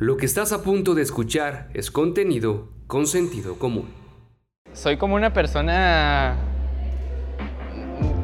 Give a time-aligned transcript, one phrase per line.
[0.00, 3.92] Lo que estás a punto de escuchar es contenido con sentido común.
[4.72, 6.36] Soy como una persona...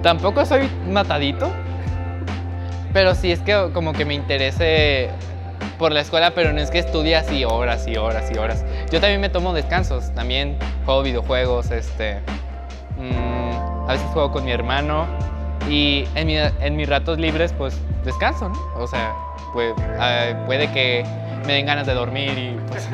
[0.02, 1.50] Tampoco soy matadito,
[2.94, 5.10] pero sí es que como que me interese
[5.78, 8.64] por la escuela, pero no es que estudie así horas y horas y horas.
[8.90, 10.56] Yo también me tomo descansos, también
[10.86, 12.20] juego videojuegos, este,
[12.96, 15.04] mm, a veces juego con mi hermano
[15.68, 18.58] y en, en, mis ratos libres pues descanso, ¿no?
[18.76, 19.14] O sea,
[19.52, 19.74] pues,
[20.46, 21.04] puede que
[21.46, 22.88] me den ganas de dormir y pues...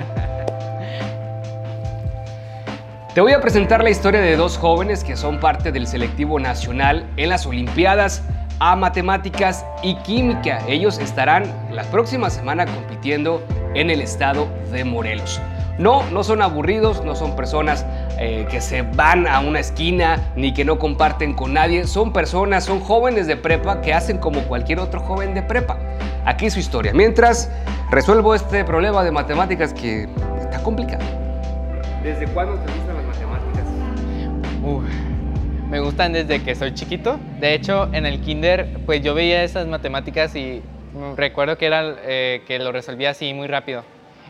[3.15, 7.07] Te voy a presentar la historia de dos jóvenes que son parte del selectivo nacional
[7.19, 8.23] en las Olimpiadas
[8.59, 10.63] a Matemáticas y Química.
[10.67, 13.43] Ellos estarán la próxima semana compitiendo
[13.75, 15.43] en el estado de Morelos.
[15.79, 17.85] No, no son aburridos, no son personas
[18.19, 21.87] eh, que se van a una esquina ni que no comparten con nadie.
[21.87, 25.79] Son personas, son jóvenes de prepa que hacen como cualquier otro joven de prepa.
[26.25, 26.93] Aquí su historia.
[26.95, 27.51] Mientras
[27.91, 30.09] resuelvo este problema de matemáticas que
[30.39, 31.05] está complicado.
[32.03, 33.23] ¿Desde cuándo te gustan las matemáticas?
[35.69, 37.19] me gustan desde que soy chiquito.
[37.41, 40.63] De hecho, en el kinder, pues yo veía esas matemáticas y
[41.17, 43.83] recuerdo que, era, eh, que lo resolvía así muy rápido.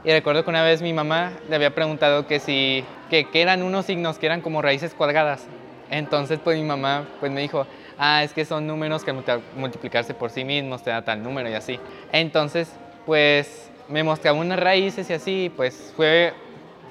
[0.04, 3.86] Y recuerdo que una vez mi mamá le había preguntado que si, que, eran unos
[3.86, 5.46] signos que eran como raíces cuadradas.
[5.90, 7.66] Entonces, pues mi mamá pues me dijo,
[7.98, 9.12] ah, es que son números que
[9.56, 11.78] multiplicarse por sí mismos te da tal número y así.
[12.12, 12.72] Entonces,
[13.06, 16.32] pues me mostraba unas raíces y así, pues fue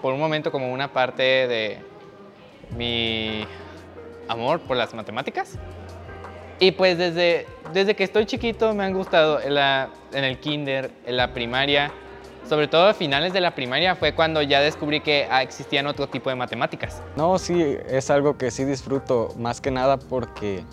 [0.02, 1.80] por un momento como una parte de
[2.76, 3.46] mi
[4.28, 5.58] amor por las matemáticas.
[6.60, 10.92] Y pues desde, desde que estoy chiquito me han gustado en, la, en el kinder,
[11.06, 11.92] en la primaria,
[12.48, 16.08] sobre todo a finales de la primaria fue cuando ya descubrí que ah, existían otro
[16.08, 17.02] tipo de matemáticas.
[17.16, 20.64] No, sí, es algo que sí disfruto más que nada porque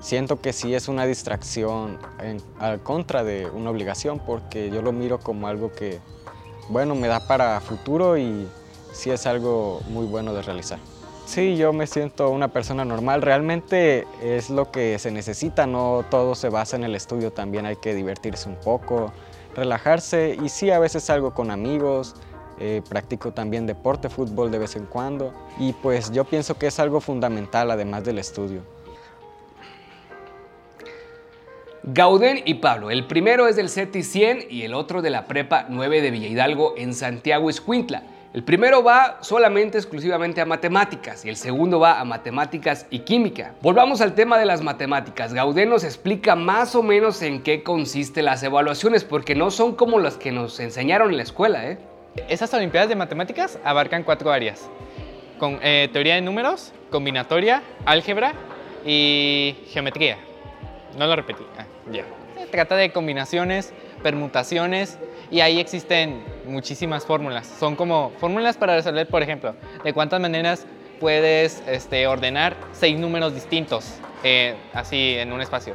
[0.00, 4.92] siento que sí es una distracción en, al contra de una obligación porque yo lo
[4.92, 6.00] miro como algo que,
[6.68, 8.48] bueno, me da para futuro y
[8.92, 10.78] sí es algo muy bueno de realizar.
[11.26, 13.20] Sí, yo me siento una persona normal.
[13.20, 17.76] Realmente es lo que se necesita, no todo se basa en el estudio, también hay
[17.76, 19.12] que divertirse un poco,
[19.56, 22.14] relajarse y sí, a veces salgo con amigos,
[22.58, 26.78] eh, practico también deporte, fútbol de vez en cuando y pues yo pienso que es
[26.78, 28.75] algo fundamental además del estudio.
[31.88, 35.66] Gaudén y Pablo, el primero es del CETI 100 y el otro de la Prepa
[35.68, 38.02] 9 de Villa Hidalgo en Santiago Escuintla.
[38.34, 43.54] El primero va solamente exclusivamente a matemáticas y el segundo va a matemáticas y química.
[43.62, 45.32] Volvamos al tema de las matemáticas.
[45.32, 50.00] Gaudén nos explica más o menos en qué consiste las evaluaciones porque no son como
[50.00, 51.70] las que nos enseñaron en la escuela.
[51.70, 51.78] ¿eh?
[52.28, 54.68] Esas Olimpiadas de Matemáticas abarcan cuatro áreas.
[55.38, 58.34] Con, eh, teoría de números, combinatoria, álgebra
[58.84, 60.18] y geometría.
[60.96, 61.44] No lo repetí.
[61.58, 62.04] Ah, ya.
[62.38, 64.98] Se trata de combinaciones, permutaciones
[65.30, 67.46] y ahí existen muchísimas fórmulas.
[67.46, 70.66] Son como fórmulas para resolver, por ejemplo, de cuántas maneras
[71.00, 75.74] puedes este, ordenar seis números distintos eh, así en un espacio.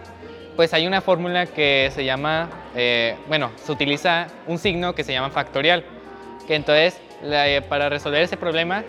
[0.56, 5.14] Pues hay una fórmula que se llama, eh, bueno, se utiliza un signo que se
[5.14, 5.84] llama factorial,
[6.48, 7.00] que entonces
[7.70, 8.84] para resolver ese problema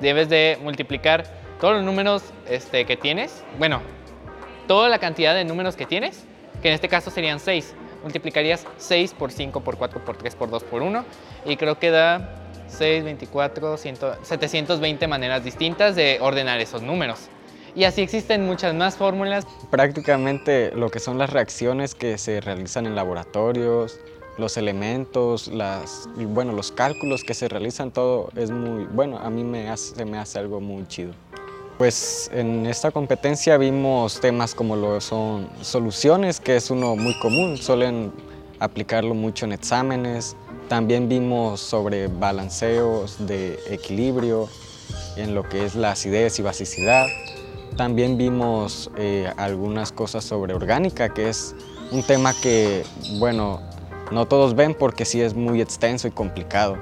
[0.00, 1.24] debes de multiplicar
[1.60, 3.80] todos los números este, que tienes, bueno,
[4.66, 6.24] toda la cantidad de números que tienes,
[6.62, 10.50] que en este caso serían seis multiplicarías 6 por 5 por 4 por 3 por
[10.50, 11.04] 2 por 1
[11.46, 12.36] y creo que da
[12.68, 17.28] 6, 24, 100, 720 maneras distintas de ordenar esos números.
[17.74, 19.46] Y así existen muchas más fórmulas.
[19.70, 23.98] Prácticamente lo que son las reacciones que se realizan en laboratorios,
[24.38, 29.44] los elementos, las, bueno, los cálculos que se realizan, todo es muy, bueno, a mí
[29.44, 31.12] me hace, me hace algo muy chido.
[31.78, 37.56] Pues en esta competencia vimos temas como lo son soluciones, que es uno muy común,
[37.56, 38.12] suelen
[38.60, 40.36] aplicarlo mucho en exámenes.
[40.68, 44.48] También vimos sobre balanceos de equilibrio,
[45.16, 47.06] en lo que es la acidez y basicidad.
[47.76, 51.54] También vimos eh, algunas cosas sobre orgánica, que es
[51.90, 52.84] un tema que,
[53.18, 53.60] bueno,
[54.10, 56.76] no todos ven porque sí es muy extenso y complicado.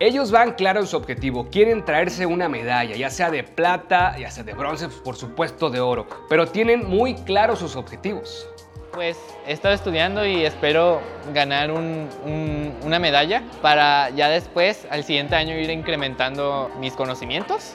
[0.00, 4.30] Ellos van claro en su objetivo, quieren traerse una medalla, ya sea de plata, ya
[4.30, 8.48] sea de bronce, por supuesto de oro, pero tienen muy claros sus objetivos.
[8.92, 11.00] Pues he estado estudiando y espero
[11.34, 17.74] ganar una medalla para ya después, al siguiente año, ir incrementando mis conocimientos,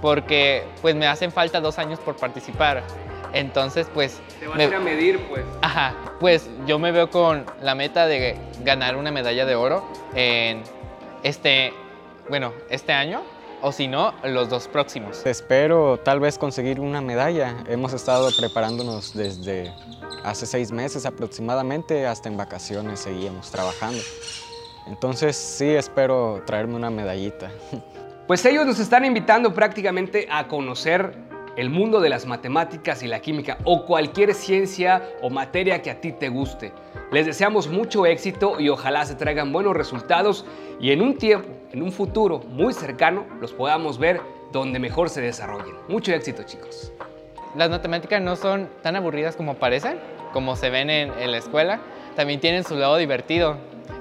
[0.00, 2.84] porque pues me hacen falta dos años por participar.
[3.32, 4.20] Entonces, pues...
[4.38, 5.44] Te vas a ir a medir, pues.
[5.60, 9.84] Ajá, pues yo me veo con la meta de ganar una medalla de oro
[10.14, 10.62] en
[11.22, 11.72] este,
[12.28, 13.22] bueno, este año
[13.60, 15.26] o si no, los dos próximos.
[15.26, 17.56] Espero tal vez conseguir una medalla.
[17.68, 19.72] Hemos estado preparándonos desde
[20.24, 24.02] hace seis meses aproximadamente, hasta en vacaciones seguíamos trabajando.
[24.86, 27.50] Entonces sí espero traerme una medallita.
[28.28, 31.16] Pues ellos nos están invitando prácticamente a conocer
[31.58, 36.00] el mundo de las matemáticas y la química o cualquier ciencia o materia que a
[36.00, 36.72] ti te guste.
[37.10, 40.46] Les deseamos mucho éxito y ojalá se traigan buenos resultados
[40.78, 44.20] y en un tiempo, en un futuro muy cercano, los podamos ver
[44.52, 45.74] donde mejor se desarrollen.
[45.88, 46.92] Mucho éxito chicos.
[47.56, 49.98] Las matemáticas no son tan aburridas como parecen,
[50.32, 51.80] como se ven en, la escuela.
[52.14, 53.56] También tienen su lado divertido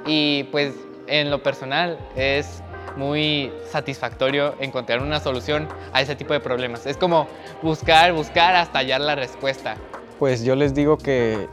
[0.06, 0.76] y pues
[1.08, 2.62] en lo personal es
[2.98, 6.86] muy satisfactorio encontrar una solución a ese tipo de problemas.
[6.86, 7.28] Es como
[7.62, 9.78] buscar, buscar hasta hallar la respuesta.
[10.20, 11.48] Pues yo les digo que